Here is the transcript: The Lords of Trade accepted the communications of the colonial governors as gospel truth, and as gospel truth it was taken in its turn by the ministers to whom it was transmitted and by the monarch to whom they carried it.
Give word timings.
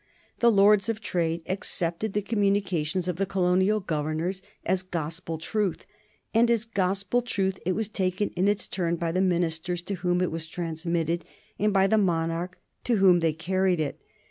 The 0.39 0.51
Lords 0.51 0.89
of 0.89 0.99
Trade 0.99 1.43
accepted 1.47 2.13
the 2.13 2.23
communications 2.23 3.07
of 3.07 3.17
the 3.17 3.27
colonial 3.27 3.79
governors 3.79 4.41
as 4.65 4.81
gospel 4.81 5.37
truth, 5.37 5.85
and 6.33 6.49
as 6.49 6.65
gospel 6.65 7.21
truth 7.21 7.59
it 7.67 7.73
was 7.75 7.87
taken 7.87 8.29
in 8.29 8.47
its 8.47 8.67
turn 8.67 8.95
by 8.95 9.11
the 9.11 9.21
ministers 9.21 9.83
to 9.83 9.93
whom 9.93 10.19
it 10.19 10.31
was 10.31 10.47
transmitted 10.47 11.23
and 11.59 11.71
by 11.71 11.85
the 11.85 11.99
monarch 11.99 12.57
to 12.85 12.95
whom 12.95 13.19
they 13.19 13.31
carried 13.33 13.79
it. 13.79 14.01